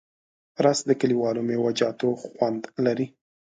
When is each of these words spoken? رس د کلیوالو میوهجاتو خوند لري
رس 0.63 0.79
د 0.85 0.91
کلیوالو 1.01 1.41
میوهجاتو 1.49 2.09
خوند 2.21 2.61
لري 2.85 3.07